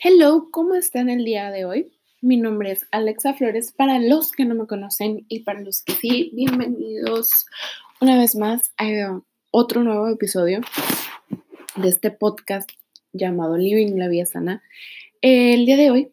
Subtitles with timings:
[0.00, 1.90] Hello, ¿cómo están el día de hoy?
[2.20, 3.72] Mi nombre es Alexa Flores.
[3.72, 7.46] Para los que no me conocen y para los que sí, bienvenidos
[8.00, 10.60] una vez más a otro nuevo episodio
[11.74, 12.70] de este podcast
[13.12, 14.62] llamado Living la Vida Sana.
[15.20, 16.12] El día de hoy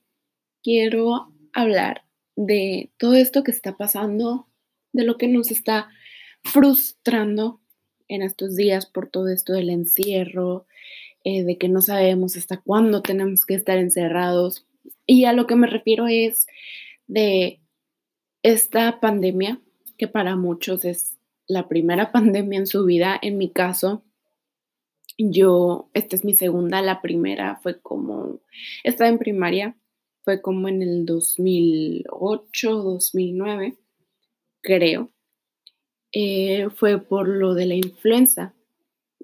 [0.64, 2.06] quiero hablar
[2.36, 4.48] de todo esto que está pasando,
[4.94, 5.90] de lo que nos está
[6.44, 7.62] frustrando
[8.08, 10.66] en estos días por todo esto del encierro,
[11.26, 14.68] eh, de que no sabemos hasta cuándo tenemos que estar encerrados.
[15.08, 16.46] Y a lo que me refiero es
[17.08, 17.62] de
[18.44, 19.60] esta pandemia,
[19.98, 23.18] que para muchos es la primera pandemia en su vida.
[23.20, 24.04] En mi caso,
[25.18, 28.42] yo, esta es mi segunda, la primera fue como,
[28.84, 29.76] estaba en primaria,
[30.24, 33.76] fue como en el 2008, 2009,
[34.62, 35.12] creo.
[36.12, 38.54] Eh, fue por lo de la influenza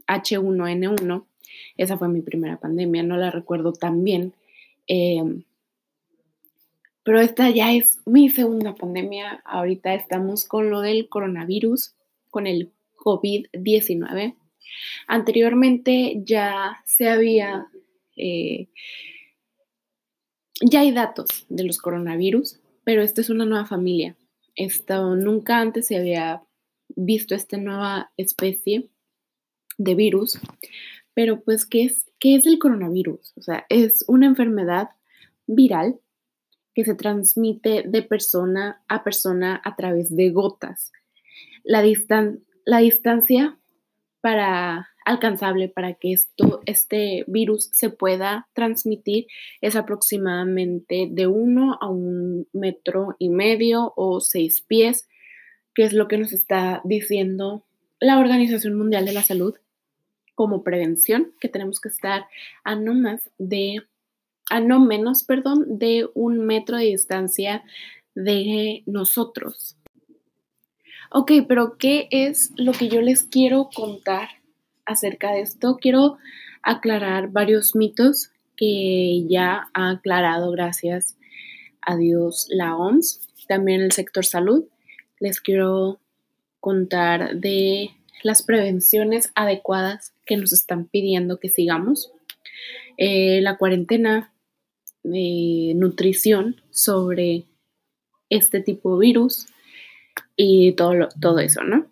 [0.07, 1.27] H1N1
[1.77, 4.33] esa fue mi primera pandemia, no la recuerdo tan bien.
[4.87, 5.43] Em,
[7.03, 9.41] pero esta ya es mi segunda pandemia.
[9.45, 11.95] Ahorita estamos con lo del coronavirus,
[12.29, 14.35] con el COVID-19.
[15.07, 17.67] Anteriormente ya se había,
[18.15, 18.69] eh,
[20.61, 24.15] ya hay datos de los coronavirus, pero esta es una nueva familia.
[24.55, 26.43] Esto, nunca antes se había
[26.89, 28.89] visto esta nueva especie
[29.77, 30.39] de virus,
[31.13, 33.33] pero pues, ¿qué es, ¿qué es el coronavirus?
[33.37, 34.89] O sea, es una enfermedad
[35.47, 35.99] viral
[36.73, 40.91] que se transmite de persona a persona a través de gotas.
[41.63, 41.83] La,
[42.65, 43.57] la distancia
[44.21, 49.25] para alcanzable para que esto, este virus se pueda transmitir
[49.59, 55.07] es aproximadamente de uno a un metro y medio o seis pies,
[55.73, 57.65] que es lo que nos está diciendo
[57.99, 59.55] la Organización Mundial de la Salud
[60.41, 62.25] como prevención, que tenemos que estar
[62.63, 63.83] a no más de,
[64.49, 67.63] a no menos, perdón, de un metro de distancia
[68.15, 69.75] de nosotros.
[71.11, 74.29] Ok, pero ¿qué es lo que yo les quiero contar
[74.83, 75.77] acerca de esto?
[75.79, 76.17] Quiero
[76.63, 81.19] aclarar varios mitos que ya ha aclarado gracias
[81.83, 84.65] a Dios la OMS, también el sector salud.
[85.19, 85.99] Les quiero
[86.59, 87.91] contar de
[88.23, 92.11] las prevenciones adecuadas que nos están pidiendo que sigamos.
[92.97, 94.33] Eh, la cuarentena,
[95.03, 97.45] de nutrición sobre
[98.29, 99.47] este tipo de virus
[100.35, 101.87] y todo, todo eso, ¿no?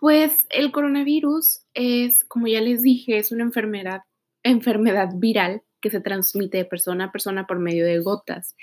[0.00, 4.02] Pues el coronavirus es, como ya les dije, es una enfermedad,
[4.42, 8.56] enfermedad viral que se transmite de persona a persona por medio de gotas.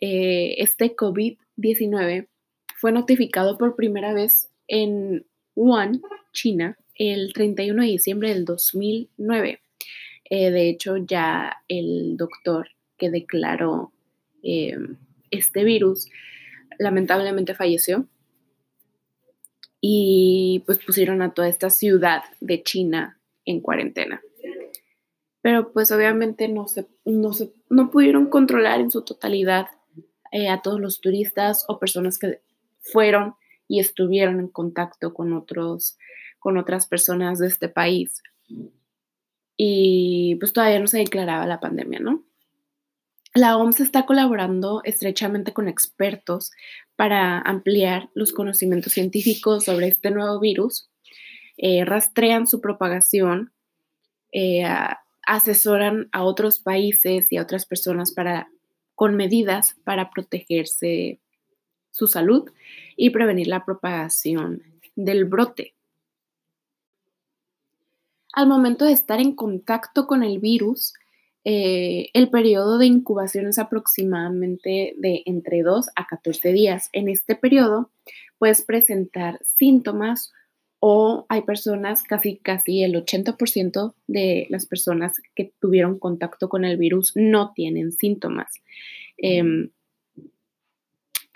[0.00, 2.28] Eh, este COVID-19
[2.76, 6.00] fue notificado por primera vez en Wuhan,
[6.32, 9.60] China, el 31 de diciembre del 2009.
[10.30, 13.92] Eh, de hecho, ya el doctor que declaró
[14.42, 14.96] em,
[15.30, 16.08] este virus
[16.78, 18.06] lamentablemente falleció
[19.80, 24.20] y pues pusieron a toda esta ciudad de China en cuarentena.
[25.40, 27.30] Pero pues obviamente no, se, no,
[27.70, 29.68] no pudieron controlar en su totalidad
[30.30, 32.40] eh, a todos los turistas o personas que
[32.80, 33.34] fueron
[33.68, 35.98] y estuvieron en contacto con, otros,
[36.38, 38.22] con otras personas de este país.
[39.56, 42.24] Y pues todavía no se declaraba la pandemia, ¿no?
[43.34, 46.50] La OMS está colaborando estrechamente con expertos
[46.96, 50.90] para ampliar los conocimientos científicos sobre este nuevo virus,
[51.56, 53.52] eh, rastrean su propagación,
[54.32, 54.64] eh,
[55.26, 58.48] asesoran a otros países y a otras personas para,
[58.94, 61.20] con medidas para protegerse
[61.98, 62.48] su salud
[62.96, 64.62] y prevenir la propagación
[64.94, 65.74] del brote.
[68.32, 70.94] Al momento de estar en contacto con el virus,
[71.44, 76.88] eh, el periodo de incubación es aproximadamente de entre 2 a 14 días.
[76.92, 77.90] En este periodo
[78.38, 80.32] puedes presentar síntomas
[80.78, 86.76] o hay personas, casi casi el 80% de las personas que tuvieron contacto con el
[86.76, 88.54] virus no tienen síntomas.
[89.16, 89.70] Em,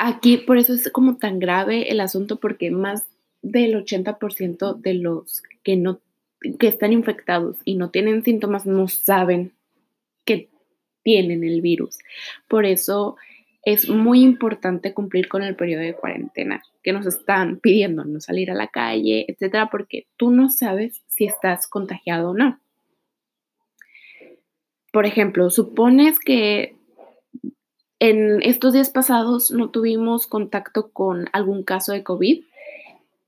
[0.03, 3.07] aquí por eso es como tan grave el asunto porque más
[3.41, 6.01] del 80% de los que no
[6.59, 9.53] que están infectados y no tienen síntomas no saben
[10.25, 10.51] que
[11.05, 11.99] tienen el virus.
[12.49, 13.17] Por eso
[13.65, 18.51] es muy importante cumplir con el periodo de cuarentena que nos están pidiendo, no salir
[18.51, 22.59] a la calle, etcétera, porque tú no sabes si estás contagiado o no.
[24.91, 26.75] Por ejemplo, supones que
[28.05, 32.43] en estos días pasados no tuvimos contacto con algún caso de COVID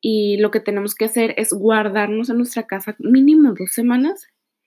[0.00, 4.26] y lo que tenemos que hacer es guardarnos en nuestra casa mínimo dos semanas,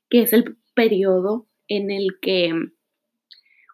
[0.10, 2.70] que es el periodo en el que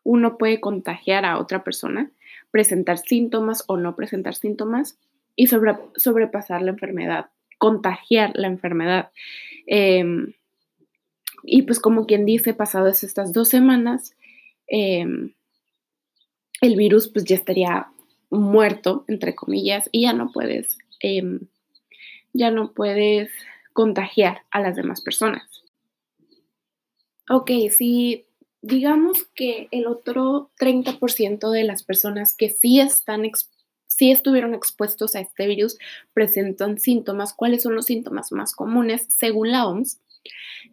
[0.04, 2.10] uno puede contagiar a otra persona,
[2.50, 4.98] presentar síntomas o no presentar síntomas
[5.36, 7.28] y sobrepasar la enfermedad,
[7.60, 9.12] contagiar la enfermedad.
[9.68, 10.34] Em,
[11.44, 14.16] y pues como quien dice, pasadas estas dos semanas,
[14.66, 15.34] em,
[16.64, 17.88] el virus pues ya estaría
[18.30, 21.42] muerto, entre comillas, y ya no puedes, em,
[22.32, 23.30] ya no puedes
[23.74, 25.44] contagiar a las demás personas.
[27.30, 28.26] Ok, si
[28.62, 32.80] digamos que el otro 30% de las personas que sí
[34.12, 35.78] estuvieron expuestos a este virus
[36.14, 37.34] presentan síntomas.
[37.34, 39.06] ¿Cuáles son los síntomas más comunes?
[39.10, 40.00] Según la OMS,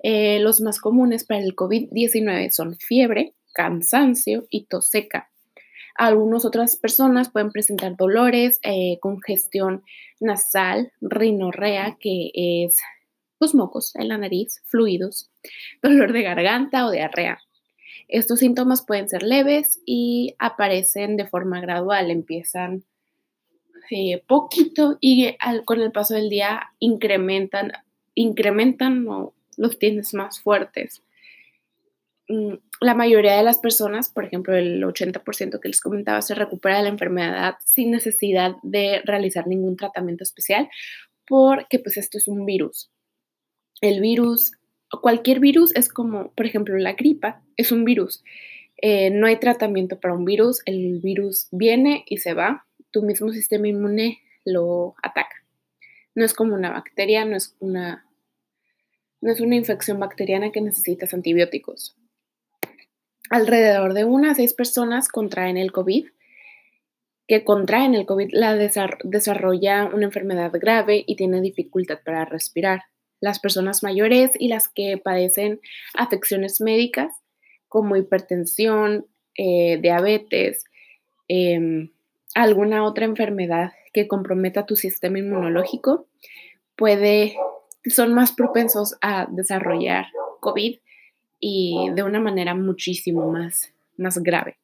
[0.04, 5.30] eh, los más comunes para el COVID-19 son fiebre, cansancio y tos seca.
[5.94, 9.82] Algunas otras personas pueden presentar dolores, eh, congestión
[10.20, 12.76] nasal, rinorrea, que es
[13.40, 15.30] los mocos en la nariz, fluidos,
[15.82, 17.38] dolor de garganta o diarrea.
[18.08, 22.84] Estos síntomas pueden ser leves y aparecen de forma gradual, empiezan
[23.90, 27.72] eh, poquito y con el paso del día incrementan,
[28.14, 31.02] incrementan o los tienes más fuertes.
[32.82, 36.84] La mayoría de las personas, por ejemplo, el 80% que les comentaba, se recupera de
[36.84, 40.66] la enfermedad sin necesidad de realizar ningún tratamiento especial
[41.28, 42.90] porque pues esto es un virus.
[43.82, 44.52] El virus,
[45.02, 48.24] cualquier virus es como, por ejemplo, la gripa es un virus.
[48.78, 53.30] Eh, no hay tratamiento para un virus, el virus viene y se va, tu mismo
[53.30, 55.44] sistema inmune lo ataca.
[56.14, 58.06] No es como una bacteria, no es una,
[59.20, 61.99] no es una infección bacteriana que necesitas antibióticos
[63.30, 66.08] alrededor de una a seis personas contraen el COVID,
[67.26, 72.82] que contraen el COVID la desarrolla una enfermedad grave y tiene dificultad para respirar.
[73.20, 75.60] Las personas mayores y las que padecen
[75.94, 77.12] afecciones médicas
[77.68, 79.06] como hipertensión,
[79.36, 80.64] eh, diabetes,
[81.28, 81.92] em,
[82.34, 86.08] alguna otra enfermedad que comprometa tu sistema inmunológico,
[86.76, 87.36] puede,
[87.84, 90.06] son más propensos a desarrollar
[90.40, 90.78] COVID
[91.40, 94.58] y de una manera muchísimo más, más grave.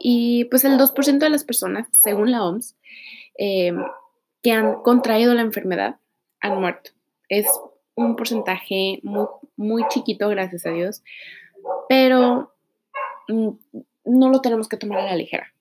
[0.00, 2.76] Y pues el 2% de las personas, según la OMS,
[3.36, 3.82] em,
[4.42, 5.96] que han contraído la enfermedad
[6.40, 6.90] han muerto.
[7.28, 7.46] Es
[7.94, 9.26] un porcentaje muy,
[9.56, 11.02] muy chiquito, gracias a Dios,
[11.88, 12.52] pero
[13.28, 13.50] mm,
[14.06, 15.52] no lo tenemos que tomar a la ligera.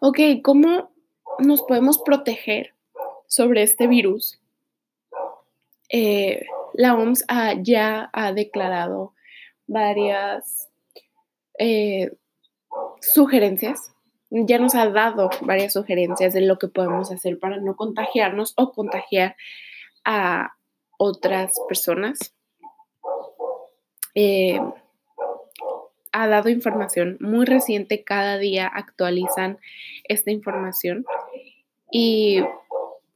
[0.00, 0.90] Ok, ¿cómo
[1.38, 2.74] nos podemos proteger
[3.26, 4.40] sobre este virus
[5.88, 7.24] eh, la OMS
[7.62, 9.14] ya ha declarado
[9.66, 10.68] varias
[11.58, 12.12] eh,
[13.00, 13.92] sugerencias,
[14.30, 18.72] ya nos ha dado varias sugerencias de lo que podemos hacer para no contagiarnos o
[18.72, 19.36] contagiar
[20.04, 20.52] a
[20.98, 22.34] otras personas.
[24.14, 24.60] Eh,
[26.12, 29.58] ha dado información muy reciente, cada día actualizan
[30.04, 31.04] esta información
[31.90, 32.42] y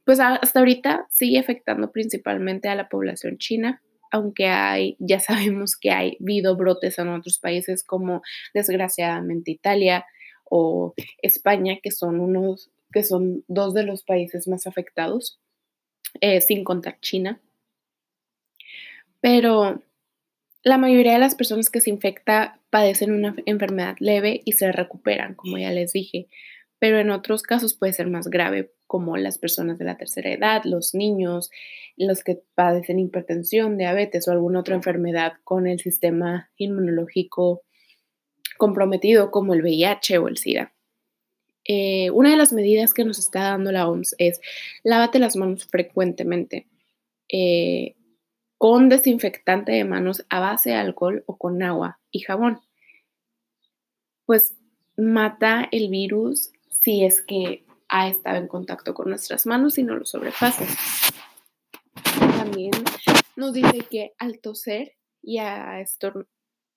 [0.05, 3.81] pues hasta ahorita sigue afectando principalmente a la población china,
[4.11, 8.21] aunque hay, ya sabemos que hay habido brotes en otros países como
[8.53, 10.05] desgraciadamente Italia
[10.43, 15.39] o España, que son unos, que son dos de los países más afectados,
[16.19, 17.39] eh, sin contar China.
[19.21, 19.81] Pero
[20.63, 25.35] la mayoría de las personas que se infecta padecen una enfermedad leve y se recuperan,
[25.35, 26.27] como ya les dije,
[26.81, 30.63] pero en otros casos puede ser más grave como las personas de la tercera edad,
[30.65, 31.51] los niños,
[31.95, 37.61] los que padecen hipertensión, diabetes o alguna otra enfermedad con el sistema inmunológico
[38.57, 40.73] comprometido como el VIH o el SIDA.
[41.65, 44.41] Eh, una de las medidas que nos está dando la OMS es
[44.83, 46.65] lávate las manos frecuentemente
[47.31, 47.93] eh,
[48.57, 52.59] con desinfectante de manos a base de alcohol o con agua y jabón.
[54.25, 54.55] Pues
[54.97, 59.95] mata el virus si es que ha estado en contacto con nuestras manos y no
[59.95, 60.65] lo sobrepasa.
[62.37, 62.71] También
[63.35, 65.81] nos dice que al toser y a,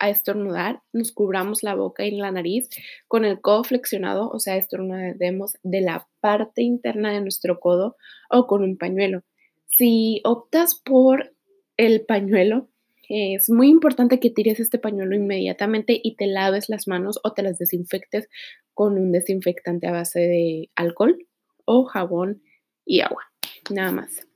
[0.00, 2.68] estornudar nos cubramos la boca y la nariz
[3.08, 7.96] con el codo flexionado, o sea, estornudemos de la parte interna de nuestro codo
[8.28, 9.22] o con un pañuelo.
[9.66, 11.32] Si optas por
[11.76, 12.68] el pañuelo,
[13.08, 17.42] es muy importante que tires este pañuelo inmediatamente y te laves las manos o te
[17.42, 18.28] las desinfectes
[18.74, 21.16] con un desinfectante a base de alcohol
[21.64, 22.42] o jabón
[22.84, 23.24] y agua,
[23.70, 24.26] nada más.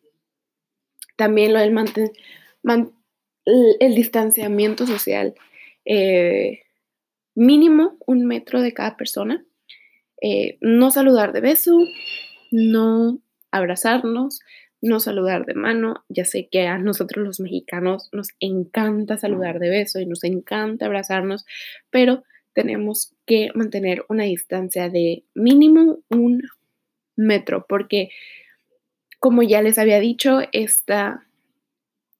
[1.17, 1.73] También lo del
[3.81, 5.35] el distanciamiento social,
[5.85, 6.61] eh,
[7.35, 9.45] mínimo un metro de cada persona,
[10.21, 11.79] eh, no saludar de beso,
[12.51, 14.41] no abrazarnos,
[14.81, 16.05] no saludar de mano.
[16.09, 20.87] Ya sé que a nosotros los mexicanos nos encanta saludar de beso y nos encanta
[20.87, 21.47] abrazarnos,
[21.91, 22.25] pero
[22.59, 26.43] tenemos que mantener una distancia de mínimo un
[27.15, 28.11] metro, porque
[29.21, 31.25] como ya les había dicho, esta,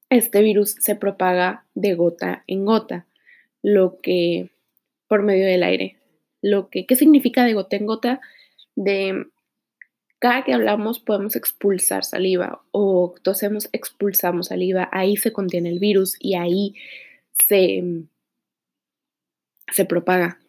[0.09, 3.05] este virus se propaga de gota en gota,
[3.61, 4.49] lo que
[5.09, 5.97] por medio del aire.
[6.41, 8.21] Lo que, ¿Qué significa de gota en gota?
[8.77, 9.25] De
[10.19, 16.15] cada que hablamos podemos expulsar saliva o tosemos, expulsamos saliva, ahí se contiene el virus
[16.17, 16.75] y ahí
[17.33, 17.83] se,
[19.71, 20.39] se propaga.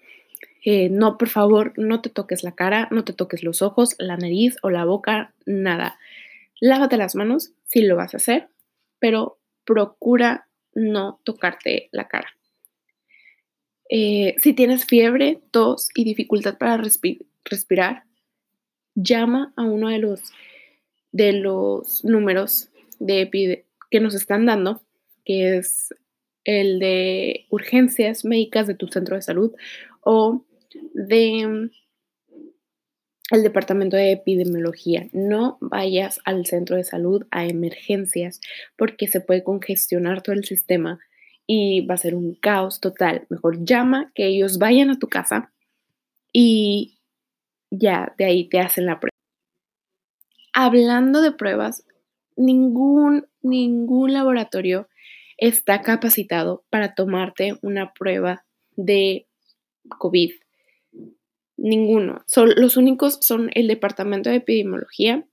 [0.65, 4.17] Eh, no, por favor, no te toques la cara, no te toques los ojos, la
[4.17, 5.99] nariz o la boca, nada.
[6.61, 8.49] Lávate las manos si lo vas a hacer,
[8.99, 12.29] pero procura no tocarte la cara.
[13.89, 18.05] Eh, si tienes fiebre, tos y dificultad para respirar,
[18.95, 20.33] llama a uno de los,
[21.11, 24.83] de los números de que nos están dando,
[25.25, 25.95] que es
[26.45, 29.53] el de urgencias médicas de tu centro de salud
[30.03, 30.45] o
[30.95, 31.71] de
[33.31, 35.09] el departamento de epidemiología.
[35.13, 38.41] No vayas al centro de salud a emergencias
[38.77, 40.99] porque se puede congestionar todo el sistema
[41.47, 43.27] y va a ser un caos total.
[43.29, 45.53] Mejor llama, que ellos vayan a tu casa
[46.33, 46.99] y
[47.71, 49.11] ya de ahí te hacen la prueba.
[50.53, 51.85] Hablando de pruebas,
[52.37, 54.89] ningún, ningún laboratorio
[55.41, 58.45] está capacitado para tomarte una prueba
[58.77, 59.27] de
[59.99, 60.33] COVID.
[61.57, 62.25] Ninguno.
[62.57, 65.27] Los únicos son el Departamento de Epidemiología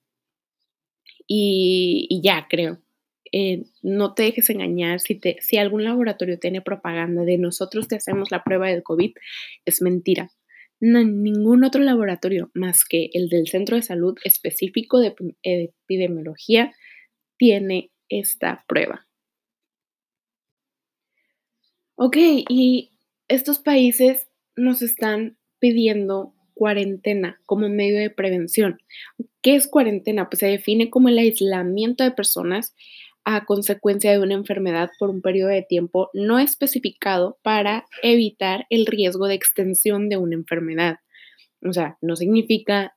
[1.27, 2.81] y, ya, creo.
[3.33, 5.01] Eh, no te dejes engañar.
[5.01, 9.11] Si, te, si algún laboratorio tiene propaganda de nosotros te hacemos la prueba del COVID,
[9.65, 10.31] es mentira.
[10.79, 16.73] Ningún otro laboratorio más que el del Centro de Salud específico de epidemiología
[17.37, 19.06] tiene esta prueba.
[21.99, 22.15] Ok,
[22.47, 22.91] y
[23.27, 28.77] estos países nos están pidiendo cuarentena como medio de prevención.
[29.41, 30.29] ¿Qué es cuarentena?
[30.29, 32.75] Pues se define como el aislamiento de personas
[33.25, 38.85] a consecuencia de una enfermedad por un periodo de tiempo no especificado para evitar el
[38.85, 40.97] riesgo de extensión de una enfermedad.
[41.67, 42.95] O sea, no significa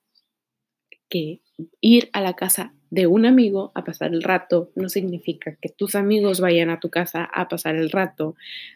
[1.08, 1.40] que
[1.80, 5.94] ir a la casa de un amigo a pasar el rato no significa que tus
[5.94, 8.34] amigos vayan a tu casa a pasar el rato.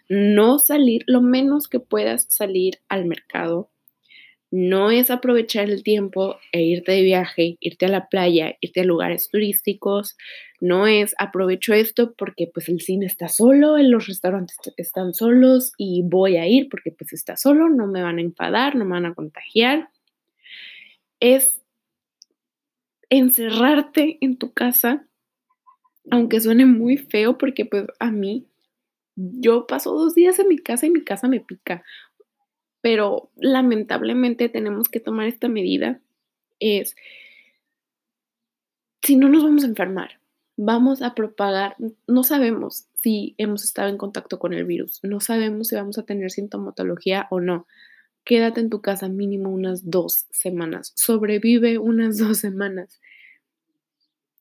[0.08, 3.70] No salir, lo menos que puedas salir al mercado
[4.56, 8.84] no es aprovechar el tiempo e irte de viaje, irte a la playa, irte a
[8.84, 10.16] lugares turísticos,
[10.60, 16.02] no es aprovecho esto porque pues el cine está solo, los restaurantes están solos y
[16.04, 19.06] voy a ir porque pues está solo, no me van a enfadar, no me van
[19.06, 19.88] a contagiar.
[21.18, 21.63] Es
[23.18, 25.06] encerrarte en tu casa,
[26.10, 28.46] aunque suene muy feo porque pues a mí
[29.16, 31.84] yo paso dos días en mi casa y mi casa me pica
[32.84, 36.02] pero lamentablemente tenemos que tomar esta medida,
[36.60, 36.94] es,
[39.02, 40.20] si no nos vamos a enfermar,
[40.58, 45.68] vamos a propagar, no sabemos si hemos estado en contacto con el virus, no sabemos
[45.68, 47.66] si vamos a tener sintomatología o no.
[48.24, 53.00] Quédate en tu casa mínimo unas dos semanas, sobrevive unas dos semanas.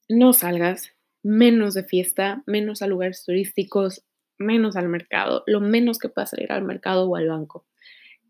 [0.10, 4.04] No salgas, menos de fiesta, menos a lugares turísticos,
[4.38, 7.66] menos al mercado, lo menos que puedas salir al mercado o al banco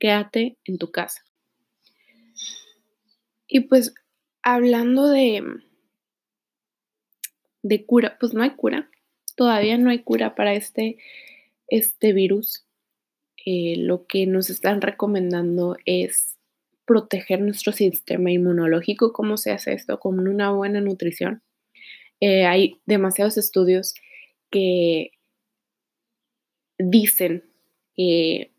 [0.03, 1.23] quédate en tu casa.
[3.47, 3.93] Y pues
[4.41, 5.41] hablando de,
[7.61, 8.89] de cura, pues no hay cura,
[9.37, 10.97] todavía no hay cura para este,
[11.67, 12.62] este virus.
[13.45, 16.37] Eh, lo que nos están recomendando es
[16.85, 19.13] proteger nuestro sistema inmunológico.
[19.13, 19.99] ¿Cómo se hace esto?
[19.99, 21.41] Con una buena nutrición.
[22.19, 23.95] Eh, hay demasiados estudios
[24.49, 25.11] que
[26.77, 27.43] dicen
[27.95, 28.51] que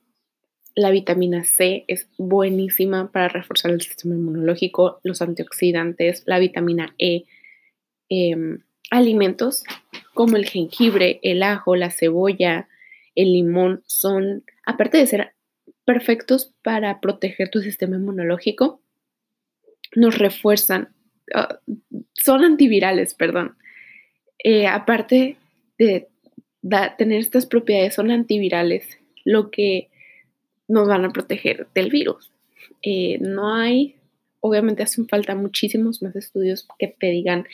[0.75, 7.25] la vitamina C es buenísima para reforzar el sistema inmunológico, los antioxidantes, la vitamina E,
[8.09, 9.65] em, alimentos
[10.15, 12.69] como el jengibre, el ajo, la cebolla,
[13.15, 15.35] el limón son, aparte de ser
[15.85, 18.81] perfectos para proteger tu sistema inmunológico,
[19.95, 20.95] nos refuerzan,
[21.35, 21.61] ah,
[22.13, 23.57] son antivirales, perdón.
[24.43, 25.37] Eh, aparte
[25.79, 26.09] de
[26.97, 29.91] tener estas propiedades, son antivirales, lo que
[30.69, 32.31] nos van a proteger del virus.
[32.83, 33.97] Eh, no hay,
[34.41, 37.47] obviamente hacen falta muchísimos más estudios que te digan,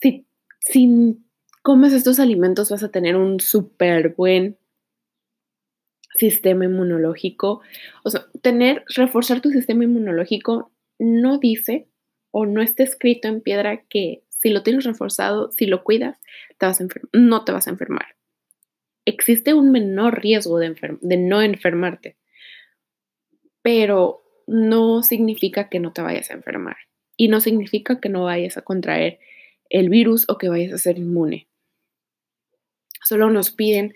[0.00, 0.26] si,
[0.60, 1.18] si
[1.62, 4.56] comes estos alimentos vas a tener un súper buen
[6.18, 7.62] sistema inmunológico.
[8.04, 11.86] O sea, tener, reforzar tu sistema inmunológico no dice
[12.30, 16.16] o no está escrito en piedra que Si lo tienes reforzado, si lo cuidas,
[16.58, 18.14] te vas a no te vas a enfermar.
[19.04, 22.16] Existe un menor riesgo de, de no enfermarte,
[23.62, 26.76] pero no significa que no te vayas a enfermar
[27.16, 29.18] y no significa que no vayas a contraer
[29.70, 31.48] el virus o que vayas a ser inmune.
[33.02, 33.94] Solo nos piden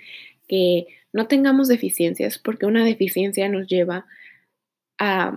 [0.49, 4.07] que no tengamos deficiencias porque una deficiencia nos lleva
[4.99, 5.37] a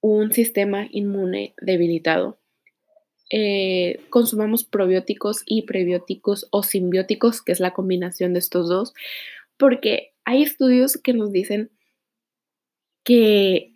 [0.00, 2.38] un sistema inmune debilitado.
[3.30, 8.94] Eh, consumamos probióticos y prebióticos o simbióticos, que es la combinación de estos dos,
[9.56, 11.70] porque hay estudios que nos dicen
[13.02, 13.72] que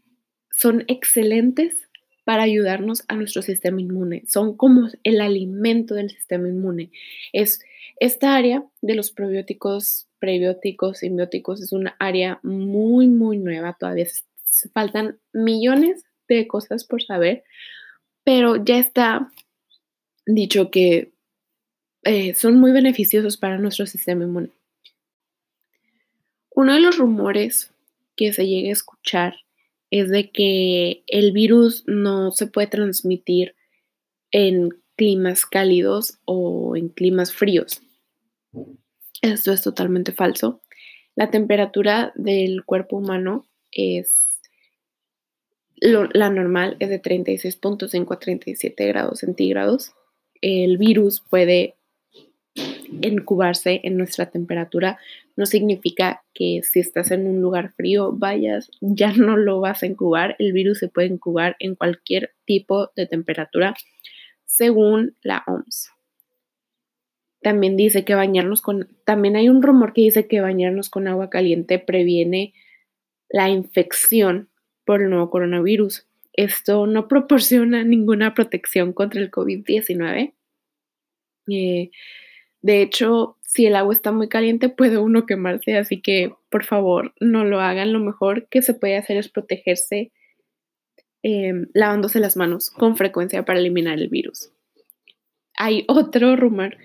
[0.50, 1.88] son excelentes
[2.24, 4.24] para ayudarnos a nuestro sistema inmune.
[4.28, 6.90] Son como el alimento del sistema inmune.
[7.32, 7.60] Es
[7.98, 13.76] esta área de los probióticos, prebióticos, simbióticos es una área muy, muy nueva.
[13.78, 14.06] Todavía
[14.72, 17.42] faltan millones de cosas por saber,
[18.22, 19.30] pero ya está
[20.26, 21.12] dicho que
[22.04, 24.50] eh, son muy beneficiosos para nuestro sistema inmune.
[26.50, 27.72] Uno de los rumores
[28.16, 29.34] que se llegue a escuchar
[29.90, 33.54] es de que el virus no se puede transmitir
[34.30, 37.82] en climas cálidos o en climas fríos.
[39.22, 40.62] Esto es totalmente falso.
[41.14, 44.30] La temperatura del cuerpo humano es
[45.80, 49.92] la normal es de 36.5 a 37 grados centígrados.
[50.42, 51.76] El virus puede
[53.02, 54.98] incubarse en nuestra temperatura.
[55.36, 59.86] No significa que si estás en un lugar frío vayas, ya no lo vas a
[59.86, 60.36] incubar.
[60.38, 63.74] El virus se puede incubar en cualquier tipo de temperatura
[64.44, 65.90] según la OMS.
[67.42, 71.30] También dice que bañarnos con, también hay un rumor que dice que bañarnos con agua
[71.30, 72.52] caliente previene
[73.30, 74.50] la infección
[74.85, 76.06] por el nuevo coronavirus.
[76.32, 80.35] Esto no proporciona ninguna protección contra el COVID-19.
[81.49, 81.90] Eh,
[82.62, 87.14] de hecho, si el agua está muy caliente, puede uno quemarse, así que por favor
[87.20, 87.92] no lo hagan.
[87.92, 90.12] Lo mejor que se puede hacer es protegerse
[91.22, 94.53] em, lavándose las manos con frecuencia para eliminar el virus.
[95.57, 96.76] Hay otro rumor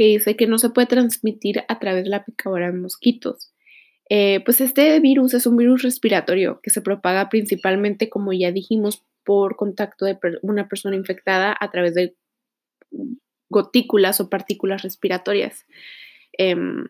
[0.00, 3.52] que dice que no se puede transmitir a través de la picadura de mosquitos.
[4.08, 9.04] Eh, pues este virus es un virus respiratorio que se propaga principalmente, como ya dijimos,
[9.24, 12.16] por contacto de una persona infectada a través de
[13.50, 15.66] gotículas o partículas respiratorias.
[16.32, 16.86] Em,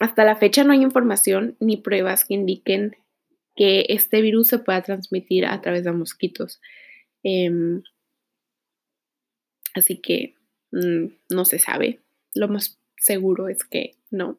[0.00, 2.96] hasta la fecha no hay información ni pruebas que indiquen
[3.54, 6.60] que este virus se pueda transmitir a través de mosquitos.
[7.22, 7.84] Em,
[9.72, 10.34] así que
[10.72, 12.00] mm, no se sabe.
[12.34, 14.38] Lo más seguro es que no.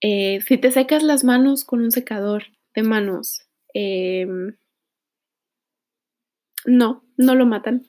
[0.00, 4.56] Eh, si te secas las manos con un secador de manos, em,
[6.64, 7.88] no, no lo matan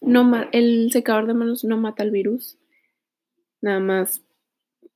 [0.00, 2.58] no el secador de manos no mata el virus.
[3.60, 4.22] Nada más,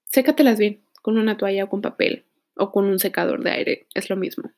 [0.06, 2.24] sécatelas bien con una toalla o con papel
[2.56, 4.52] o con un secador de aire, es lo mismo.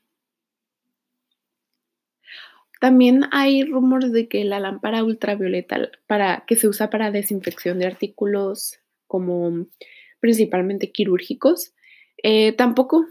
[2.81, 7.87] También hay rumores de que la lámpara ultravioleta para, que se usa para desinfección de
[7.87, 9.67] artículos como
[10.21, 11.73] principalmente quirúrgicos,
[12.23, 13.07] eh, tampoco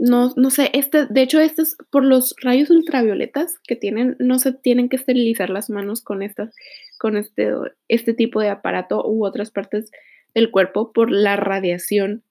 [0.00, 4.52] no, no sé, este, de hecho, estos, por los rayos ultravioletas que tienen, no se
[4.52, 6.54] tienen que esterilizar las manos con estas,
[6.98, 7.52] con este,
[7.88, 9.90] este tipo de aparato u otras partes
[10.34, 12.24] del cuerpo por la radiación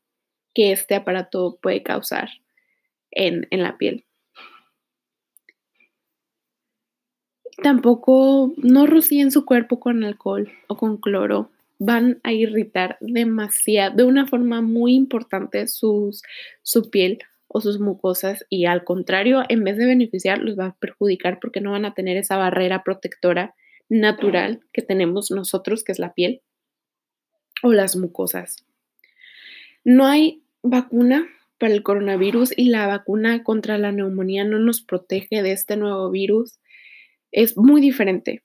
[0.56, 2.30] que este aparato puede causar
[3.12, 4.06] en, en la piel.
[7.64, 11.50] Tampoco no rocíen su cuerpo con alcohol o con cloro.
[11.78, 16.12] Van a irritar demasiado, de una forma muy importante su
[16.92, 17.20] piel
[17.50, 21.62] o sus mucosas y al contrario, en vez de beneficiar, los va a perjudicar porque
[21.62, 23.56] no van a tener esa barrera protectora
[23.90, 26.42] natural que tenemos nosotros, que es la piel
[27.64, 28.58] o las mucosas.
[29.84, 35.42] No hay vacuna para el coronavirus y la vacuna contra la neumonía no nos protege
[35.42, 36.59] de este nuevo virus.
[37.32, 38.44] Es muy diferente.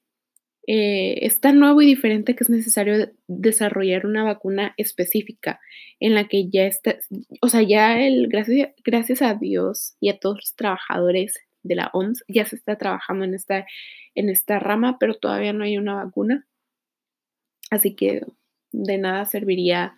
[0.66, 5.60] Eh, es tan nuevo y diferente que es necesario desarrollar una vacuna específica
[6.00, 6.96] en la que ya está,
[7.42, 11.90] o sea, ya el, gracias, gracias a Dios y a todos los trabajadores de la
[11.92, 13.66] OMS, ya se está trabajando en esta,
[14.14, 16.46] en esta rama, pero todavía no hay una vacuna.
[17.70, 18.22] Así que
[18.72, 19.94] de nada serviría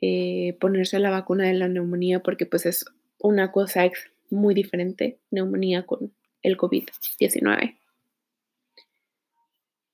[0.00, 2.84] eh, ponerse la vacuna de la neumonía porque pues es
[3.18, 3.88] una cosa
[4.30, 6.12] muy diferente, neumonía con
[6.42, 7.78] el COVID-19.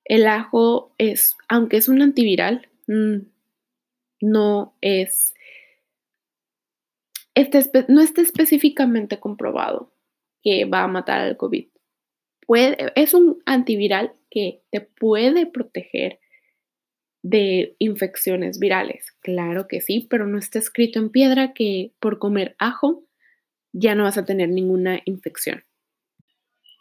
[0.05, 3.19] El ajo es, aunque es un antiviral, mm,
[4.23, 5.35] no es,
[7.35, 9.93] este, no está específicamente comprobado
[10.43, 11.69] que va a matar al COVID.
[12.95, 16.19] es un antiviral que te puede proteger
[17.23, 19.13] de infecciones virales.
[19.21, 23.05] Claro que sí, pero no está escrito en piedra que por comer ajo
[23.73, 25.65] ya no vas a tener ninguna infección.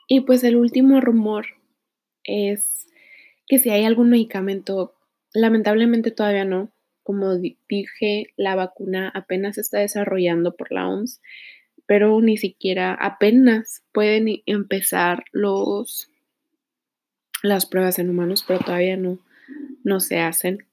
[0.07, 1.45] Y pues el último rumor
[2.23, 2.87] es
[3.47, 4.95] que si hay algún medicamento,
[5.33, 6.71] lamentablemente todavía no,
[7.03, 11.21] como dije, la vacuna apenas se está desarrollando por la OMS,
[11.85, 16.09] pero ni siquiera apenas pueden empezar los
[17.43, 19.19] las pruebas en humanos, pero todavía no,
[19.83, 20.65] no se hacen,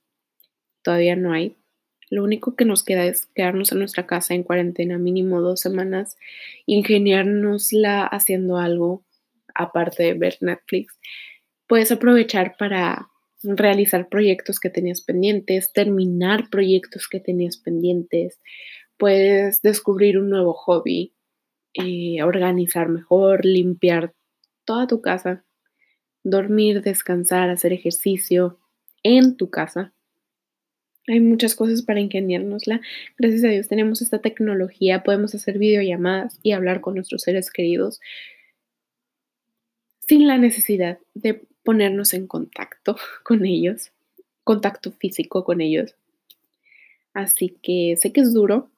[0.83, 1.57] todavía no hay.
[2.11, 6.17] Lo único que nos queda es quedarnos en nuestra casa en cuarentena mínimo dos semanas,
[6.67, 9.04] ingeniárnosla haciendo algo
[9.55, 10.99] aparte de ver Netflix.
[11.67, 13.09] Puedes aprovechar para
[13.43, 18.41] realizar proyectos que tenías pendientes, terminar proyectos que tenías pendientes,
[18.97, 21.15] puedes descubrir un nuevo hobby,
[21.75, 24.15] eh, organizar mejor, limpiar
[24.65, 25.45] toda tu casa,
[26.23, 28.59] dormir, descansar, hacer ejercicio
[29.03, 29.93] en tu casa.
[31.07, 32.81] Hay muchas cosas para ingeniárnosla.
[33.19, 38.01] Gracias a Dios tenemos esta tecnología, podemos hacer videollamadas y hablar con nuestros seres queridos
[40.07, 43.93] sin la necesidad de ponernos en contacto con ellos,
[44.45, 45.97] contacto físico con ellos.
[47.13, 48.71] Así que sé que es duro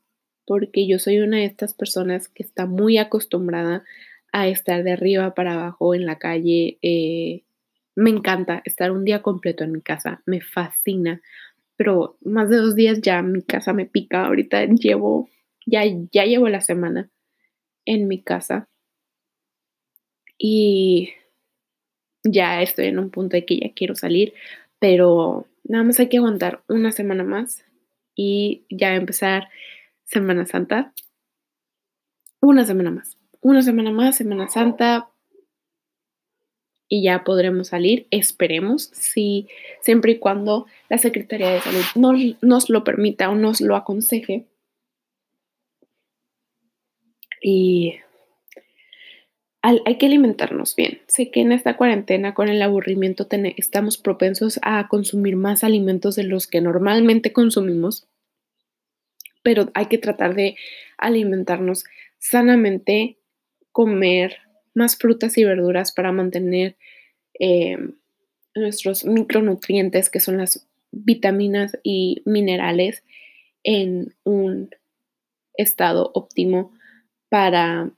[0.46, 3.84] porque yo soy una de estas personas que está muy acostumbrada
[4.32, 6.78] a estar de arriba para abajo en la calle.
[6.82, 7.42] Eh,
[7.96, 11.22] me encanta estar un día completo en mi casa, me fascina,
[11.76, 14.26] pero más de dos días ya mi casa me pica.
[14.26, 15.28] Ahorita llevo,
[15.64, 17.10] ya, ya llevo la semana
[17.84, 18.68] en mi casa
[20.38, 21.10] y
[22.22, 24.34] ya estoy en un punto de que ya quiero salir,
[24.78, 27.64] pero nada más hay que aguantar una semana más
[28.14, 29.48] y ya empezar
[30.04, 30.92] Semana Santa.
[32.40, 35.08] Una semana más, una semana más, Semana Santa,
[36.88, 39.48] y ya podremos salir, esperemos, si
[39.80, 44.46] siempre y cuando la Secretaría de Salud nos, nos lo permita o nos lo aconseje.
[47.42, 47.96] Y
[49.84, 51.00] hay que alimentarnos bien.
[51.08, 53.26] Sé que en esta cuarentena con el aburrimiento
[53.56, 58.06] estamos propensos a consumir más alimentos de los que normalmente consumimos,
[59.42, 60.56] pero hay que tratar de
[60.98, 61.84] alimentarnos
[62.18, 63.18] sanamente,
[63.72, 64.38] comer
[64.74, 66.76] más frutas y verduras para mantener
[67.38, 67.78] eh,
[68.54, 73.02] nuestros micronutrientes, que son las vitaminas y minerales,
[73.64, 74.70] en un
[75.54, 76.72] estado óptimo
[77.28, 77.90] para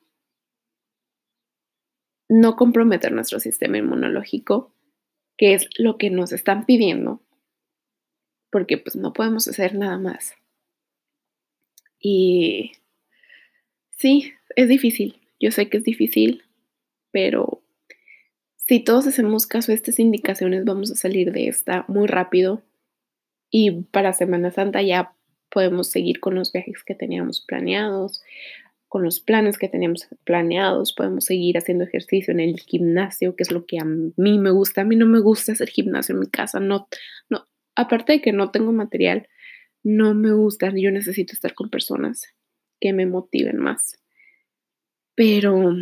[2.28, 4.72] no comprometer nuestro sistema inmunológico,
[5.36, 7.22] que es lo que nos están pidiendo,
[8.50, 10.34] porque pues no podemos hacer nada más.
[12.00, 12.72] Y
[13.90, 16.44] sí, es difícil, yo sé que es difícil,
[17.10, 17.62] pero
[18.56, 22.62] si todos hacemos caso a estas indicaciones, vamos a salir de esta muy rápido
[23.50, 25.14] y para Semana Santa ya
[25.50, 28.22] podemos seguir con los viajes que teníamos planeados,
[28.88, 33.52] con los planes que teníamos planeados, podemos seguir haciendo ejercicio en el gimnasio, que es
[33.52, 34.80] lo que a mí me gusta.
[34.80, 36.88] A mí no me gusta hacer gimnasio en mi casa, no,
[37.28, 37.46] no,
[37.76, 39.28] aparte de que no tengo material,
[39.84, 42.34] no me gusta, yo necesito estar con personas
[42.80, 43.98] que me motiven más.
[45.14, 45.74] Pero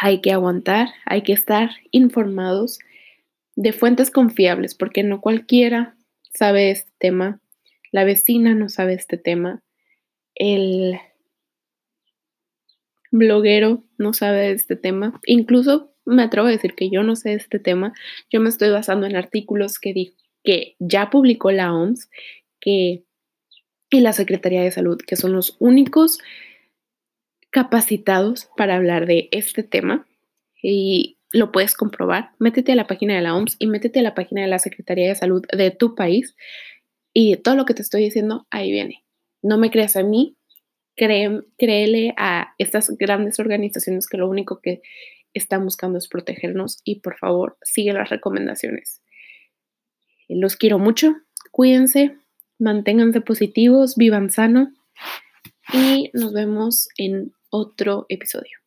[0.00, 2.78] hay que aguantar, hay que estar informados
[3.54, 5.96] de fuentes confiables, porque no cualquiera
[6.32, 7.40] sabe este tema,
[7.92, 9.62] la vecina no sabe este tema,
[10.34, 10.98] el
[13.10, 15.20] bloguero no sabe de este tema.
[15.26, 17.92] Incluso me atrevo a decir que yo no sé de este tema.
[18.30, 22.08] Yo me estoy basando en artículos que, que ya publicó la OMS
[22.60, 23.04] que,
[23.90, 26.18] y la Secretaría de Salud, que son los únicos
[27.50, 30.06] capacitados para hablar de este tema.
[30.62, 32.30] Y lo puedes comprobar.
[32.38, 35.08] Métete a la página de la OMS y métete a la página de la Secretaría
[35.08, 36.36] de Salud de tu país.
[37.12, 39.04] Y todo lo que te estoy diciendo, ahí viene.
[39.42, 40.36] No me creas a mí,
[40.96, 44.82] créele a estas grandes organizaciones que lo único que
[45.34, 49.02] están buscando es protegernos y por favor sigue las recomendaciones.
[50.28, 51.16] Los quiero mucho,
[51.50, 52.16] cuídense,
[52.58, 54.72] manténganse positivos, vivan sano
[55.72, 58.59] y nos vemos en otro episodio.